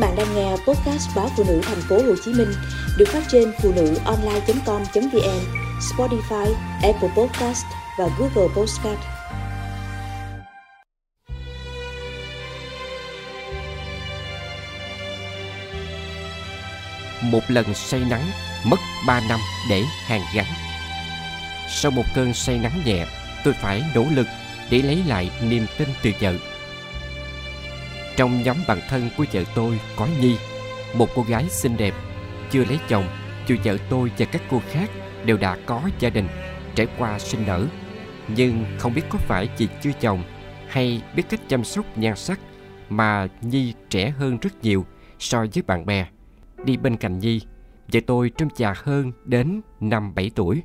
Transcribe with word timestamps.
bạn 0.00 0.16
đang 0.16 0.34
nghe 0.34 0.50
podcast 0.50 1.16
báo 1.16 1.30
phụ 1.36 1.44
nữ 1.48 1.60
thành 1.62 1.80
phố 1.88 1.96
Hồ 1.96 2.14
Chí 2.24 2.32
Minh 2.32 2.52
được 2.98 3.08
phát 3.08 3.22
trên 3.28 3.52
phụ 3.62 3.72
nữ 3.76 3.94
online.com.vn, 4.04 5.40
Spotify, 5.80 6.54
Apple 6.82 7.08
Podcast 7.16 7.64
và 7.98 8.08
Google 8.18 8.54
Podcast. 8.56 8.98
Một 17.22 17.40
lần 17.48 17.74
say 17.74 18.02
nắng 18.10 18.30
mất 18.64 18.76
3 19.06 19.20
năm 19.28 19.40
để 19.70 19.82
hàn 20.06 20.20
gắn. 20.34 20.46
Sau 21.68 21.90
một 21.90 22.04
cơn 22.14 22.34
say 22.34 22.58
nắng 22.58 22.82
nhẹ, 22.84 23.06
tôi 23.44 23.54
phải 23.54 23.82
nỗ 23.94 24.04
lực 24.14 24.26
để 24.70 24.82
lấy 24.82 25.02
lại 25.06 25.30
niềm 25.42 25.66
tin 25.78 25.88
từ 26.02 26.10
vợ 26.20 26.34
trong 28.16 28.42
nhóm 28.42 28.56
bạn 28.68 28.78
thân 28.88 29.08
của 29.16 29.24
vợ 29.32 29.42
tôi 29.54 29.80
có 29.96 30.08
Nhi, 30.20 30.36
một 30.94 31.08
cô 31.14 31.22
gái 31.22 31.48
xinh 31.48 31.76
đẹp, 31.76 31.94
chưa 32.50 32.64
lấy 32.64 32.78
chồng, 32.88 33.04
dù 33.46 33.56
vợ 33.64 33.76
tôi 33.90 34.10
và 34.18 34.26
các 34.26 34.42
cô 34.50 34.60
khác 34.70 34.90
đều 35.24 35.36
đã 35.36 35.56
có 35.66 35.82
gia 35.98 36.10
đình, 36.10 36.28
trải 36.74 36.86
qua 36.98 37.18
sinh 37.18 37.46
nở. 37.46 37.66
Nhưng 38.28 38.64
không 38.78 38.94
biết 38.94 39.02
có 39.10 39.18
phải 39.18 39.48
vì 39.58 39.68
chưa 39.82 39.92
chồng 40.00 40.22
hay 40.68 41.02
biết 41.16 41.22
cách 41.28 41.40
chăm 41.48 41.64
sóc 41.64 41.98
nhan 41.98 42.16
sắc 42.16 42.40
mà 42.88 43.26
Nhi 43.42 43.74
trẻ 43.90 44.10
hơn 44.10 44.38
rất 44.38 44.52
nhiều 44.62 44.86
so 45.18 45.46
với 45.54 45.62
bạn 45.66 45.86
bè. 45.86 46.06
Đi 46.64 46.76
bên 46.76 46.96
cạnh 46.96 47.18
Nhi, 47.18 47.40
vợ 47.92 48.00
tôi 48.06 48.30
trông 48.38 48.48
già 48.56 48.74
hơn 48.76 49.12
đến 49.24 49.60
5-7 49.80 50.30
tuổi. 50.34 50.62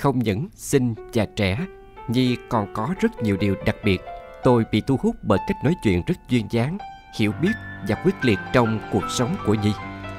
Không 0.00 0.18
những 0.18 0.48
xinh 0.52 0.94
và 1.14 1.26
trẻ, 1.36 1.66
Nhi 2.08 2.36
còn 2.48 2.74
có 2.74 2.94
rất 3.00 3.22
nhiều 3.22 3.36
điều 3.36 3.54
đặc 3.66 3.76
biệt. 3.84 4.00
Tôi 4.44 4.64
bị 4.72 4.82
thu 4.86 4.96
hút 5.02 5.16
bởi 5.22 5.38
cách 5.48 5.56
nói 5.64 5.74
chuyện 5.82 6.02
rất 6.06 6.16
duyên 6.28 6.46
dáng 6.50 6.78
hiểu 7.16 7.32
biết 7.42 7.52
và 7.88 7.94
quyết 8.04 8.14
liệt 8.22 8.38
trong 8.52 8.80
cuộc 8.92 9.04
sống 9.10 9.36
của 9.46 9.54
Nhi. 9.54 9.72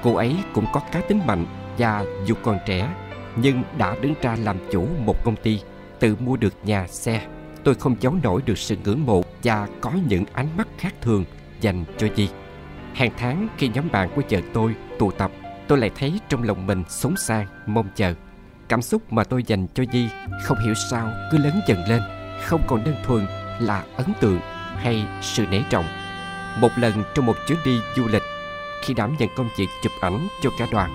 Cô 0.03 0.15
ấy 0.15 0.35
cũng 0.53 0.65
có 0.73 0.81
cá 0.91 1.01
tính 1.01 1.21
mạnh 1.25 1.45
và 1.77 2.05
dù 2.25 2.35
còn 2.43 2.59
trẻ 2.65 2.89
nhưng 3.35 3.63
đã 3.77 3.95
đứng 4.01 4.13
ra 4.21 4.35
làm 4.43 4.57
chủ 4.71 4.87
một 5.05 5.23
công 5.23 5.35
ty, 5.35 5.61
tự 5.99 6.15
mua 6.19 6.37
được 6.37 6.53
nhà 6.63 6.87
xe. 6.87 7.27
Tôi 7.63 7.75
không 7.75 7.95
giấu 7.99 8.15
nổi 8.23 8.41
được 8.45 8.57
sự 8.57 8.77
ngưỡng 8.83 9.05
mộ 9.05 9.21
và 9.43 9.67
có 9.81 9.91
những 10.07 10.25
ánh 10.33 10.57
mắt 10.57 10.67
khác 10.77 10.93
thường 11.01 11.25
dành 11.61 11.85
cho 11.97 12.07
Nhi. 12.15 12.29
Hàng 12.93 13.11
tháng 13.17 13.47
khi 13.57 13.67
nhóm 13.67 13.91
bạn 13.91 14.09
của 14.15 14.21
vợ 14.29 14.39
tôi 14.53 14.75
tụ 14.99 15.11
tập, 15.11 15.31
tôi 15.67 15.77
lại 15.77 15.91
thấy 15.95 16.19
trong 16.29 16.43
lòng 16.43 16.67
mình 16.67 16.83
sống 16.89 17.17
sang, 17.17 17.47
mong 17.65 17.89
chờ. 17.95 18.13
Cảm 18.69 18.81
xúc 18.81 19.13
mà 19.13 19.23
tôi 19.23 19.43
dành 19.43 19.67
cho 19.73 19.83
Nhi 19.91 20.07
không 20.43 20.57
hiểu 20.65 20.73
sao 20.91 21.11
cứ 21.31 21.37
lớn 21.37 21.59
dần 21.67 21.79
lên, 21.87 22.01
không 22.43 22.61
còn 22.67 22.83
đơn 22.83 22.95
thuần 23.05 23.27
là 23.59 23.83
ấn 23.95 24.07
tượng 24.19 24.39
hay 24.77 25.05
sự 25.21 25.45
nể 25.51 25.61
trọng 25.69 25.85
một 26.61 26.69
lần 26.77 27.03
trong 27.15 27.25
một 27.25 27.35
chuyến 27.47 27.57
đi 27.65 27.79
du 27.95 28.07
lịch, 28.07 28.23
khi 28.81 28.93
đảm 28.93 29.15
nhận 29.19 29.29
công 29.35 29.49
việc 29.57 29.67
chụp 29.83 29.91
ảnh 30.01 30.27
cho 30.41 30.49
cả 30.57 30.67
đoàn, 30.71 30.91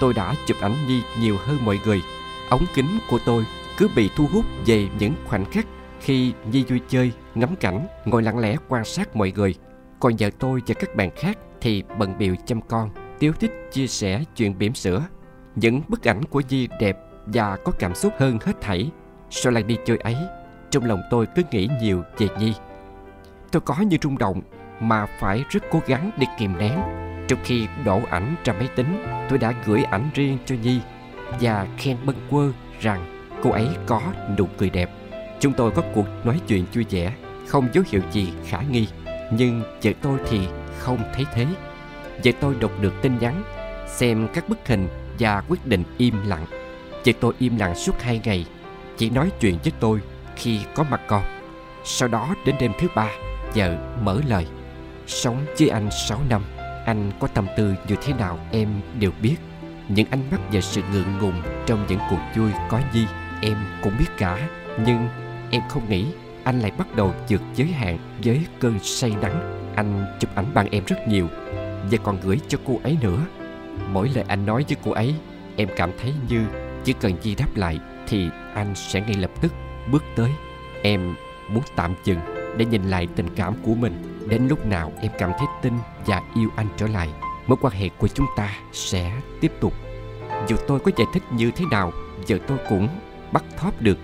tôi 0.00 0.14
đã 0.14 0.34
chụp 0.46 0.56
ảnh 0.60 0.74
Nhi 0.86 1.02
nhiều 1.20 1.36
hơn 1.46 1.58
mọi 1.64 1.80
người. 1.84 2.02
Ống 2.50 2.64
kính 2.74 2.98
của 3.10 3.18
tôi 3.26 3.44
cứ 3.76 3.88
bị 3.96 4.10
thu 4.16 4.26
hút 4.32 4.44
về 4.66 4.88
những 4.98 5.14
khoảnh 5.26 5.44
khắc 5.44 5.66
khi 6.00 6.32
Nhi 6.50 6.64
vui 6.68 6.80
chơi, 6.88 7.12
ngắm 7.34 7.56
cảnh, 7.56 7.86
ngồi 8.04 8.22
lặng 8.22 8.38
lẽ 8.38 8.56
quan 8.68 8.84
sát 8.84 9.16
mọi 9.16 9.32
người. 9.36 9.54
Còn 10.00 10.12
vợ 10.18 10.30
tôi 10.38 10.62
và 10.66 10.74
các 10.74 10.94
bạn 10.96 11.10
khác 11.16 11.38
thì 11.60 11.82
bận 11.98 12.18
biểu 12.18 12.34
chăm 12.46 12.60
con, 12.60 12.90
tiêu 13.18 13.32
thích 13.40 13.52
chia 13.72 13.86
sẻ 13.86 14.24
chuyện 14.36 14.58
bỉm 14.58 14.74
sữa. 14.74 15.02
Những 15.54 15.82
bức 15.88 16.08
ảnh 16.08 16.24
của 16.24 16.42
Nhi 16.48 16.68
đẹp 16.80 16.96
và 17.26 17.56
có 17.64 17.72
cảm 17.78 17.94
xúc 17.94 18.12
hơn 18.18 18.38
hết 18.44 18.60
thảy. 18.60 18.90
Sau 19.30 19.52
lần 19.52 19.66
đi 19.66 19.76
chơi 19.86 19.96
ấy, 19.96 20.16
trong 20.70 20.84
lòng 20.84 21.00
tôi 21.10 21.26
cứ 21.36 21.42
nghĩ 21.50 21.68
nhiều 21.82 22.02
về 22.18 22.28
Nhi. 22.38 22.54
Tôi 23.50 23.60
có 23.60 23.76
như 23.80 23.96
rung 24.02 24.18
động 24.18 24.42
mà 24.80 25.06
phải 25.18 25.44
rất 25.50 25.62
cố 25.70 25.82
gắng 25.86 26.10
để 26.18 26.26
kìm 26.38 26.58
nén. 26.58 26.80
Trong 27.28 27.38
khi 27.44 27.66
đổ 27.84 28.00
ảnh 28.10 28.34
ra 28.44 28.52
máy 28.52 28.68
tính, 28.76 29.04
tôi 29.28 29.38
đã 29.38 29.52
gửi 29.64 29.82
ảnh 29.82 30.10
riêng 30.14 30.38
cho 30.46 30.54
Nhi 30.62 30.80
và 31.40 31.66
khen 31.78 31.96
bâng 32.04 32.16
quơ 32.30 32.52
rằng 32.80 33.24
cô 33.42 33.50
ấy 33.50 33.68
có 33.86 34.00
nụ 34.38 34.46
cười 34.58 34.70
đẹp. 34.70 34.90
Chúng 35.40 35.52
tôi 35.52 35.70
có 35.70 35.82
cuộc 35.94 36.06
nói 36.24 36.40
chuyện 36.48 36.64
vui 36.74 36.86
vẻ, 36.90 37.12
không 37.46 37.68
dấu 37.72 37.84
hiệu 37.88 38.02
gì 38.10 38.32
khả 38.46 38.60
nghi, 38.70 38.88
nhưng 39.30 39.62
vợ 39.82 39.90
tôi 40.02 40.18
thì 40.28 40.40
không 40.78 40.98
thấy 41.14 41.26
thế. 41.34 41.46
Vợ 42.24 42.32
tôi 42.40 42.54
đọc 42.60 42.70
được 42.80 42.92
tin 43.02 43.18
nhắn, 43.18 43.42
xem 43.86 44.28
các 44.34 44.48
bức 44.48 44.58
hình 44.66 44.88
và 45.18 45.42
quyết 45.48 45.66
định 45.66 45.84
im 45.98 46.14
lặng. 46.26 46.46
Vợ 47.04 47.12
tôi 47.20 47.34
im 47.38 47.56
lặng 47.56 47.74
suốt 47.74 48.02
hai 48.02 48.20
ngày, 48.24 48.46
chỉ 48.96 49.10
nói 49.10 49.30
chuyện 49.40 49.58
với 49.62 49.72
tôi 49.80 50.00
khi 50.36 50.60
có 50.74 50.84
mặt 50.90 51.00
con. 51.06 51.22
Sau 51.84 52.08
đó 52.08 52.34
đến 52.46 52.56
đêm 52.60 52.72
thứ 52.80 52.88
ba, 52.94 53.08
vợ 53.54 53.76
mở 54.02 54.20
lời. 54.28 54.46
Sống 55.10 55.46
với 55.58 55.68
anh 55.68 55.88
6 55.90 56.20
năm, 56.28 56.42
Anh 56.86 57.10
có 57.20 57.26
tâm 57.26 57.46
tư 57.56 57.74
như 57.88 57.96
thế 58.02 58.12
nào 58.12 58.38
em 58.52 58.68
đều 59.00 59.10
biết. 59.22 59.36
Những 59.88 60.06
ánh 60.10 60.30
mắt 60.30 60.40
và 60.52 60.60
sự 60.60 60.82
ngượng 60.92 61.18
ngùng 61.20 61.42
Trong 61.66 61.86
những 61.88 61.98
cuộc 62.10 62.20
vui 62.36 62.50
có 62.68 62.80
gì 62.92 63.06
Em 63.42 63.56
cũng 63.82 63.92
biết 63.98 64.06
cả. 64.18 64.48
Nhưng 64.86 65.08
em 65.50 65.62
không 65.68 65.88
nghĩ 65.88 66.06
anh 66.44 66.60
lại 66.60 66.72
bắt 66.78 66.96
đầu 66.96 67.14
vượt 67.28 67.40
giới 67.54 67.66
hạn 67.66 67.98
với 68.24 68.40
cơn 68.60 68.78
say 68.82 69.12
nắng. 69.22 69.70
Anh 69.76 70.16
chụp 70.20 70.30
ảnh 70.34 70.46
bằng 70.54 70.68
em 70.70 70.84
rất 70.86 71.08
nhiều 71.08 71.28
Và 71.90 71.98
còn 72.04 72.18
gửi 72.22 72.40
cho 72.48 72.58
cô 72.64 72.80
ấy 72.82 72.96
nữa. 73.02 73.18
Mỗi 73.92 74.10
lời 74.14 74.24
anh 74.28 74.46
nói 74.46 74.64
với 74.68 74.76
cô 74.84 74.90
ấy, 74.90 75.14
Em 75.56 75.68
cảm 75.76 75.90
thấy 76.02 76.14
như 76.28 76.44
chỉ 76.84 76.92
cần 76.92 77.12
Di 77.22 77.34
đáp 77.34 77.56
lại 77.56 77.78
Thì 78.08 78.28
anh 78.54 78.74
sẽ 78.74 79.00
ngay 79.00 79.14
lập 79.14 79.30
tức 79.40 79.52
bước 79.90 80.04
tới. 80.16 80.30
Em 80.82 81.14
muốn 81.48 81.62
tạm 81.76 81.94
dừng 82.04 82.18
để 82.56 82.64
nhìn 82.64 82.82
lại 82.82 83.08
tình 83.16 83.34
cảm 83.36 83.54
của 83.62 83.74
mình. 83.74 84.09
Đến 84.26 84.48
lúc 84.48 84.66
nào 84.66 84.92
em 85.00 85.12
cảm 85.18 85.32
thấy 85.38 85.46
tin 85.62 85.72
và 86.06 86.22
yêu 86.34 86.48
anh 86.56 86.66
trở 86.76 86.86
lại, 86.86 87.08
Mối 87.50 87.58
quan 87.60 87.74
hệ 87.74 87.88
của 87.88 88.08
chúng 88.08 88.26
ta 88.36 88.50
sẽ 88.72 89.12
tiếp 89.40 89.52
tục. 89.60 89.72
Dù 90.48 90.56
tôi 90.66 90.80
có 90.80 90.90
giải 90.96 91.06
thích 91.12 91.22
như 91.32 91.50
thế 91.50 91.64
nào, 91.70 91.92
Vợ 92.28 92.38
tôi 92.46 92.58
cũng 92.68 92.88
bắt 93.32 93.44
thóp 93.56 93.82
được. 93.82 93.98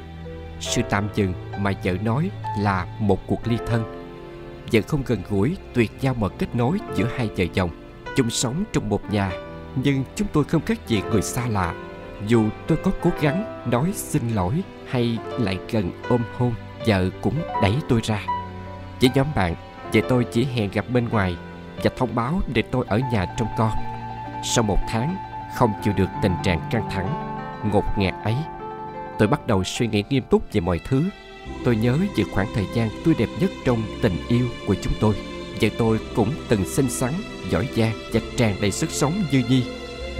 Sự 0.60 0.82
tạm 0.90 1.08
dừng 1.14 1.32
mà 1.58 1.72
vợ 1.84 1.92
nói 1.92 2.30
là 2.60 2.86
một 2.98 3.26
cuộc 3.26 3.46
ly 3.46 3.56
thân. 3.66 4.06
Vợ 4.72 4.80
không 4.86 5.02
gần 5.06 5.22
gũi, 5.30 5.56
tuyệt 5.74 5.92
giao 6.00 6.14
mọi 6.14 6.30
kết 6.38 6.54
nối 6.54 6.78
giữa 6.94 7.08
hai 7.16 7.30
vợ 7.36 7.44
chồng. 7.54 7.70
Chung 8.16 8.30
sống 8.30 8.64
trong 8.72 8.88
một 8.88 9.12
nhà, 9.12 9.30
Nhưng 9.74 10.04
chúng 10.14 10.28
tôi 10.32 10.44
không 10.44 10.62
khác 10.62 10.88
gì 10.88 11.02
người 11.10 11.22
xa 11.22 11.46
lạ. 11.46 11.74
Dù 12.26 12.44
tôi 12.66 12.78
có 12.84 12.90
cố 13.02 13.10
gắng 13.20 13.70
nói 13.70 13.92
xin 13.94 14.22
lỗi 14.34 14.62
Hay 14.88 15.18
lại 15.38 15.58
gần 15.70 15.90
ôm 16.08 16.22
hôn, 16.38 16.54
Vợ 16.86 17.10
cũng 17.20 17.34
đẩy 17.62 17.74
tôi 17.88 18.00
ra. 18.04 18.22
Với 19.00 19.10
nhóm 19.14 19.26
bạn 19.34 19.54
Vậy 19.92 20.02
tôi 20.08 20.24
chỉ 20.32 20.44
hẹn 20.44 20.70
gặp 20.70 20.84
bên 20.88 21.08
ngoài 21.08 21.36
Và 21.82 21.90
thông 21.96 22.14
báo 22.14 22.40
để 22.54 22.62
tôi 22.62 22.84
ở 22.88 23.00
nhà 23.12 23.26
trông 23.38 23.48
con. 23.58 23.72
Sau 24.44 24.64
một 24.64 24.78
tháng 24.88 25.16
Không 25.54 25.72
chịu 25.84 25.94
được 25.96 26.08
tình 26.22 26.34
trạng 26.42 26.60
căng 26.70 26.90
thẳng 26.90 27.38
Ngột 27.72 27.84
ngạt 27.98 28.14
ấy 28.24 28.34
Tôi 29.18 29.28
bắt 29.28 29.46
đầu 29.46 29.64
suy 29.64 29.86
nghĩ 29.86 30.04
nghiêm 30.10 30.22
túc 30.30 30.42
về 30.52 30.60
mọi 30.60 30.80
thứ. 30.88 31.04
Tôi 31.64 31.76
nhớ 31.76 31.96
về 32.16 32.24
khoảng 32.32 32.46
thời 32.54 32.64
gian 32.74 32.88
tươi 33.04 33.14
đẹp 33.18 33.28
nhất 33.40 33.50
trong 33.64 33.82
tình 34.02 34.16
yêu 34.28 34.46
của 34.66 34.74
chúng 34.82 34.92
tôi. 35.00 35.14
Vậy 35.60 35.70
tôi 35.78 35.98
cũng 36.16 36.32
từng 36.48 36.64
xinh 36.64 36.90
xắn, 36.90 37.12
giỏi 37.50 37.68
giang 37.76 37.92
và 38.12 38.20
tràn 38.36 38.56
đầy 38.60 38.70
sức 38.70 38.90
sống 38.90 39.12
như 39.32 39.42
Nhi. 39.48 39.64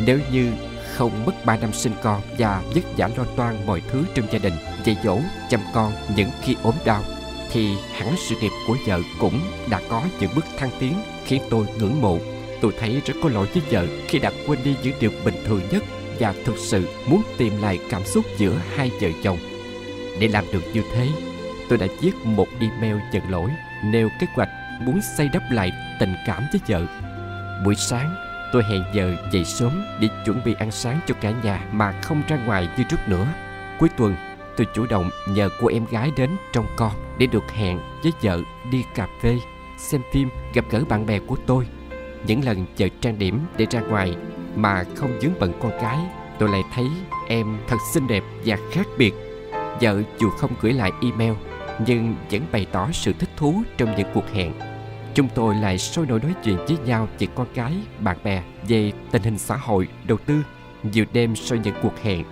Nếu 0.06 0.18
như 0.32 0.52
không 0.94 1.26
mất 1.26 1.44
3 1.44 1.56
năm 1.56 1.72
sinh 1.72 1.92
con 2.02 2.20
và 2.38 2.62
vất 2.74 2.84
vả 2.96 3.10
lo 3.16 3.24
toan 3.36 3.66
mọi 3.66 3.82
thứ 3.90 4.04
trong 4.14 4.26
gia 4.32 4.38
đình 4.38 4.52
dạy 4.84 4.96
dỗ, 5.04 5.18
chăm 5.50 5.60
con 5.74 5.92
những 6.16 6.30
khi 6.42 6.56
ốm 6.62 6.74
đau 6.84 7.02
thì 7.52 7.76
hẳn 7.92 8.14
sự 8.16 8.36
nghiệp 8.40 8.52
của 8.66 8.76
vợ 8.86 9.00
cũng 9.18 9.40
đã 9.70 9.80
có 9.88 10.02
những 10.20 10.30
bước 10.36 10.44
thăng 10.58 10.70
tiến 10.78 10.94
khiến 11.24 11.42
tôi 11.50 11.66
ngưỡng 11.78 12.00
mộ. 12.00 12.18
Tôi 12.60 12.72
thấy 12.78 13.02
rất 13.06 13.14
có 13.22 13.28
lỗi 13.28 13.46
với 13.54 13.62
vợ 13.70 13.86
khi 14.08 14.18
đặt 14.18 14.34
quên 14.46 14.58
đi 14.64 14.74
những 14.82 14.96
điều 15.00 15.10
bình 15.24 15.34
thường 15.46 15.60
nhất 15.70 15.84
và 16.18 16.34
thực 16.44 16.56
sự 16.58 16.88
muốn 17.06 17.22
tìm 17.38 17.62
lại 17.62 17.78
cảm 17.90 18.04
xúc 18.04 18.24
giữa 18.38 18.60
hai 18.76 18.90
vợ 19.00 19.08
chồng. 19.22 19.38
Để 20.20 20.28
làm 20.28 20.44
được 20.52 20.62
như 20.74 20.82
thế, 20.94 21.08
tôi 21.68 21.78
đã 21.78 21.86
viết 22.00 22.12
một 22.24 22.48
email 22.60 22.96
nhận 23.12 23.30
lỗi 23.30 23.50
nêu 23.84 24.08
kế 24.20 24.26
hoạch 24.34 24.48
muốn 24.80 25.00
xây 25.16 25.28
đắp 25.32 25.42
lại 25.50 25.72
tình 26.00 26.14
cảm 26.26 26.42
với 26.52 26.60
vợ. 26.68 26.86
Buổi 27.64 27.74
sáng, 27.74 28.14
tôi 28.52 28.64
hẹn 28.64 28.84
giờ 28.94 29.16
dậy 29.32 29.44
sớm 29.44 29.84
để 30.00 30.08
chuẩn 30.26 30.44
bị 30.44 30.54
ăn 30.58 30.70
sáng 30.70 31.00
cho 31.06 31.14
cả 31.20 31.32
nhà 31.42 31.60
mà 31.72 31.92
không 32.02 32.22
ra 32.28 32.36
ngoài 32.36 32.68
như 32.78 32.84
trước 32.84 33.08
nữa. 33.08 33.26
Cuối 33.78 33.88
tuần, 33.96 34.14
tôi 34.56 34.66
chủ 34.74 34.86
động 34.86 35.10
nhờ 35.28 35.48
cô 35.60 35.68
em 35.68 35.86
gái 35.90 36.10
đến 36.16 36.30
trong 36.52 36.66
con 36.76 36.92
để 37.18 37.26
được 37.26 37.52
hẹn 37.52 37.78
với 38.02 38.12
vợ 38.22 38.40
đi 38.70 38.84
cà 38.94 39.08
phê, 39.22 39.38
xem 39.78 40.00
phim, 40.12 40.28
gặp 40.54 40.64
gỡ 40.70 40.84
bạn 40.88 41.06
bè 41.06 41.18
của 41.18 41.36
tôi. 41.46 41.66
Những 42.26 42.44
lần 42.44 42.66
vợ 42.78 42.86
trang 43.00 43.18
điểm 43.18 43.40
để 43.56 43.66
ra 43.70 43.80
ngoài 43.80 44.16
mà 44.54 44.84
không 44.94 45.20
dướng 45.20 45.32
bận 45.40 45.52
con 45.60 45.72
cái, 45.80 45.98
tôi 46.38 46.48
lại 46.48 46.62
thấy 46.74 46.86
em 47.28 47.58
thật 47.68 47.76
xinh 47.92 48.06
đẹp 48.06 48.22
và 48.44 48.56
khác 48.72 48.86
biệt. 48.98 49.14
Vợ 49.80 50.02
dù 50.18 50.30
không 50.30 50.50
gửi 50.60 50.72
lại 50.72 50.92
email 51.02 51.32
nhưng 51.86 52.14
vẫn 52.30 52.42
bày 52.52 52.66
tỏ 52.72 52.88
sự 52.92 53.12
thích 53.18 53.30
thú 53.36 53.62
trong 53.76 53.96
những 53.96 54.08
cuộc 54.14 54.32
hẹn. 54.32 54.52
Chúng 55.14 55.28
tôi 55.34 55.54
lại 55.54 55.78
sôi 55.78 56.06
nổi 56.06 56.20
nói 56.20 56.34
chuyện 56.44 56.56
với 56.56 56.76
nhau 56.86 57.08
về 57.18 57.26
con 57.34 57.46
cái, 57.54 57.72
bạn 58.00 58.16
bè, 58.24 58.42
về 58.68 58.92
tình 59.10 59.22
hình 59.22 59.38
xã 59.38 59.56
hội, 59.56 59.88
đầu 60.06 60.18
tư. 60.26 60.42
Nhiều 60.82 61.04
đêm 61.12 61.36
sau 61.36 61.58
những 61.58 61.74
cuộc 61.82 62.02
hẹn, 62.02 62.24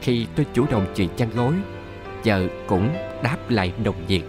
khi 0.00 0.26
tôi 0.36 0.46
chủ 0.52 0.66
động 0.70 0.86
chuyện 0.96 1.08
chăn 1.16 1.30
gối, 1.34 1.54
vợ 2.24 2.46
cũng 2.66 2.94
đáp 3.22 3.36
lại 3.48 3.72
nồng 3.84 4.06
nhiệt. 4.08 4.22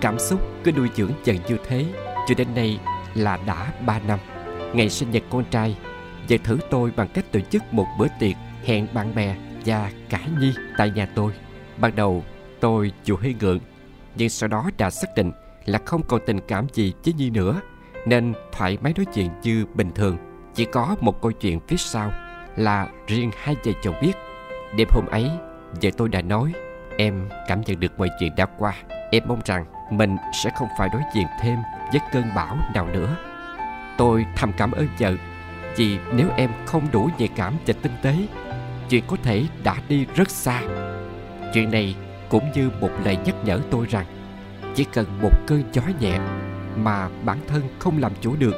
Cảm 0.00 0.18
xúc 0.18 0.40
cứ 0.64 0.72
nuôi 0.72 0.88
dưỡng 0.94 1.12
dần 1.24 1.36
như 1.48 1.56
thế, 1.68 1.84
cho 2.28 2.34
đến 2.34 2.48
nay 2.54 2.80
là 3.14 3.38
đã 3.46 3.72
ba 3.86 4.00
năm. 4.08 4.18
Ngày 4.74 4.90
sinh 4.90 5.10
nhật 5.10 5.22
con 5.30 5.44
trai, 5.50 5.76
Vợ 6.28 6.36
thử 6.44 6.58
tôi 6.70 6.90
bằng 6.96 7.08
cách 7.14 7.32
tổ 7.32 7.40
chức 7.40 7.62
một 7.72 7.86
bữa 7.98 8.06
tiệc 8.18 8.36
Hẹn 8.64 8.86
bạn 8.94 9.14
bè 9.14 9.36
và 9.64 9.90
cả 10.08 10.20
Nhi 10.40 10.52
tại 10.78 10.90
nhà 10.90 11.08
tôi. 11.14 11.32
Ban 11.76 11.96
đầu, 11.96 12.24
tôi 12.60 12.92
dù 13.04 13.16
hơi 13.16 13.34
ngượng 13.40 13.58
Nhưng 14.16 14.28
sau 14.28 14.48
đó 14.48 14.70
đã 14.78 14.90
xác 14.90 15.08
định 15.16 15.32
là 15.64 15.78
không 15.84 16.02
còn 16.08 16.20
tình 16.26 16.40
cảm 16.48 16.66
gì 16.72 16.92
với 17.04 17.14
Nhi 17.14 17.30
nữa, 17.30 17.60
Nên 18.06 18.34
thoải 18.52 18.78
mái 18.80 18.92
nói 18.96 19.06
chuyện 19.14 19.30
như 19.42 19.66
bình 19.74 19.90
thường. 19.94 20.16
Chỉ 20.54 20.64
có 20.64 20.96
một 21.00 21.22
câu 21.22 21.32
chuyện 21.32 21.60
phía 21.68 21.76
sau 21.76 22.12
Là 22.56 22.88
riêng 23.06 23.30
hai 23.36 23.56
vợ 23.64 23.72
chồng 23.82 23.94
biết. 24.02 24.12
Đêm 24.76 24.88
hôm 24.90 25.06
ấy, 25.06 25.30
Vợ 25.82 25.90
tôi 25.96 26.08
đã 26.08 26.22
nói, 26.22 26.52
Em 26.96 27.28
cảm 27.48 27.60
nhận 27.60 27.80
được 27.80 27.98
mọi 27.98 28.08
chuyện 28.20 28.32
đã 28.36 28.46
qua. 28.58 28.74
Em 29.10 29.22
mong 29.26 29.40
rằng 29.44 29.64
mình 29.90 30.16
sẽ 30.44 30.50
không 30.56 30.68
phải 30.78 30.88
đối 30.92 31.02
diện 31.14 31.26
thêm 31.40 31.58
với 31.92 32.00
cơn 32.12 32.24
bão 32.36 32.56
nào 32.74 32.86
nữa. 32.86 33.16
Tôi 33.98 34.26
thầm 34.36 34.52
cảm 34.56 34.72
ơn 34.72 34.88
vợ, 34.98 35.14
Vì 35.76 35.98
nếu 36.12 36.28
em 36.36 36.50
không 36.66 36.86
đủ 36.92 37.08
nhạy 37.18 37.28
cảm 37.28 37.54
và 37.66 37.74
tinh 37.82 37.92
tế, 38.02 38.14
Chuyện 38.88 39.04
có 39.06 39.16
thể 39.22 39.44
đã 39.64 39.76
đi 39.88 40.06
rất 40.14 40.30
xa. 40.30 40.62
Chuyện 41.54 41.70
này 41.70 41.96
cũng 42.28 42.52
như 42.54 42.70
một 42.80 42.90
lời 43.04 43.18
nhắc 43.24 43.34
nhở 43.44 43.60
tôi 43.70 43.86
rằng, 43.90 44.06
Chỉ 44.74 44.84
cần 44.84 45.06
một 45.22 45.32
cơn 45.46 45.62
gió 45.72 45.82
nhẹ 46.00 46.18
Mà 46.76 47.08
bản 47.24 47.38
thân 47.48 47.62
không 47.78 47.98
làm 47.98 48.12
chủ 48.20 48.36
được, 48.38 48.54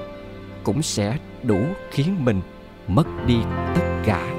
Cũng 0.65 0.83
sẽ 0.83 1.19
đủ 1.43 1.61
khiến 1.91 2.25
mình 2.25 2.41
mất 2.89 3.07
đi 3.27 3.37
tất 3.75 4.03
cả. 4.05 4.36